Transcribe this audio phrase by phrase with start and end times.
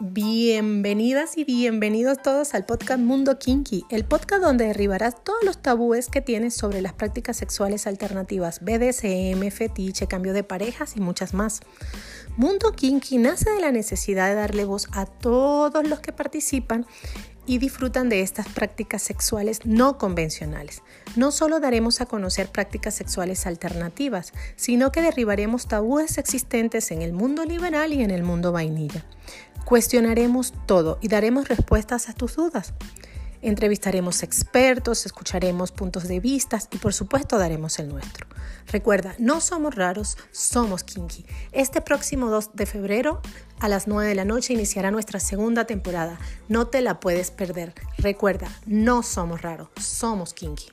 [0.00, 6.08] Bienvenidas y bienvenidos todos al podcast Mundo Kinky, el podcast donde derribarás todos los tabúes
[6.08, 11.60] que tienes sobre las prácticas sexuales alternativas, BDSM, fetiche, cambio de parejas y muchas más.
[12.36, 16.86] Mundo Kinky nace de la necesidad de darle voz a todos los que participan
[17.46, 20.82] y disfrutan de estas prácticas sexuales no convencionales.
[21.14, 27.12] No solo daremos a conocer prácticas sexuales alternativas, sino que derribaremos tabúes existentes en el
[27.12, 29.04] mundo liberal y en el mundo vainilla.
[29.64, 32.74] Cuestionaremos todo y daremos respuestas a tus dudas.
[33.40, 38.26] Entrevistaremos expertos, escucharemos puntos de vista y por supuesto daremos el nuestro.
[38.72, 41.26] Recuerda, no somos raros, somos kinky.
[41.52, 43.20] Este próximo 2 de febrero
[43.60, 46.18] a las 9 de la noche iniciará nuestra segunda temporada.
[46.48, 47.74] No te la puedes perder.
[47.98, 50.72] Recuerda, no somos raros, somos kinky.